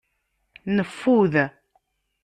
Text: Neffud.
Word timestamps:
Neffud. 0.75 1.35